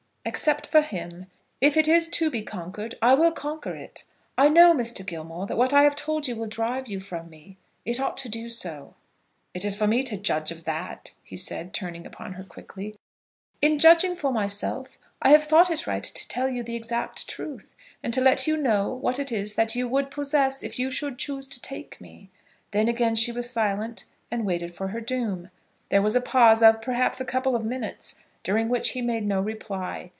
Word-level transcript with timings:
"Except 0.23 0.67
for 0.67 0.81
him. 0.81 1.25
If 1.61 1.75
it 1.75 1.87
is 1.87 2.07
to 2.09 2.29
be 2.29 2.43
conquered, 2.43 2.93
I 3.01 3.15
will 3.15 3.31
conquer 3.31 3.73
it. 3.73 4.03
I 4.37 4.49
know, 4.49 4.71
Mr. 4.71 5.03
Gilmore, 5.03 5.47
that 5.47 5.57
what 5.57 5.73
I 5.73 5.81
have 5.81 5.95
told 5.95 6.27
you 6.27 6.35
will 6.35 6.45
drive 6.45 6.87
you 6.87 6.99
from 6.99 7.27
me. 7.27 7.57
It 7.85 7.99
ought 7.99 8.17
to 8.19 8.29
do 8.29 8.47
so." 8.47 8.93
"It 9.55 9.65
is 9.65 9.75
for 9.75 9.87
me 9.87 10.03
to 10.03 10.17
judge 10.17 10.51
of 10.51 10.63
that," 10.65 11.09
he 11.23 11.35
said, 11.35 11.73
turning 11.73 12.05
upon 12.05 12.33
her 12.33 12.43
quickly. 12.43 12.95
"In 13.63 13.79
judging 13.79 14.15
for 14.15 14.31
myself 14.31 14.99
I 15.23 15.29
have 15.29 15.45
thought 15.45 15.71
it 15.71 15.87
right 15.87 16.03
to 16.03 16.27
tell 16.27 16.47
you 16.47 16.61
the 16.61 16.75
exact 16.75 17.27
truth, 17.27 17.73
and 18.03 18.13
to 18.13 18.21
let 18.21 18.45
you 18.45 18.57
know 18.57 18.93
what 18.93 19.17
it 19.17 19.31
is 19.31 19.55
that 19.55 19.73
you 19.73 19.87
would 19.87 20.11
possess 20.11 20.61
if 20.61 20.77
you 20.77 20.91
should 20.91 21.17
choose 21.17 21.47
to 21.47 21.59
take 21.59 21.99
me." 21.99 22.29
Then 22.69 22.87
again 22.87 23.15
she 23.15 23.31
was 23.31 23.49
silent, 23.49 24.05
and 24.29 24.45
waited 24.45 24.75
for 24.75 24.89
her 24.89 25.01
doom. 25.01 25.49
There 25.89 26.01
was 26.03 26.13
a 26.13 26.21
pause 26.21 26.61
of, 26.61 26.79
perhaps, 26.79 27.19
a 27.19 27.25
couple 27.25 27.55
of 27.55 27.65
minutes, 27.65 28.17
during 28.43 28.69
which 28.69 28.89
he 28.89 29.01
made 29.01 29.25
no 29.25 29.39
reply. 29.39 30.09